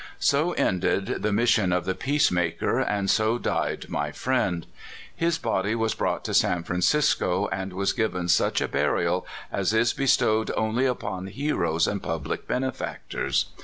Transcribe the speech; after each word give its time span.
So 0.17 0.53
ended 0.53 1.21
the 1.21 1.31
mission 1.31 1.71
of 1.71 1.85
the 1.85 1.93
peace 1.93 2.31
maker, 2.31 2.79
and 2.79 3.07
so 3.07 3.37
died 3.37 3.85
ray 3.87 4.11
friend. 4.11 4.65
His 5.15 5.37
body 5.37 5.75
was 5.75 5.93
brought 5.93 6.23
to 6.25 6.33
San 6.33 6.63
Francisco, 6.63 7.47
and 7.51 7.71
was 7.71 7.93
given 7.93 8.27
such 8.27 8.61
a 8.61 8.67
burial 8.67 9.27
as 9.51 9.75
is 9.75 9.93
be 9.93 10.07
stowed 10.07 10.49
only 10.57 10.87
upon 10.87 11.27
heroes 11.27 11.85
and 11.85 12.01
public 12.01 12.47
benefactors. 12.47 13.51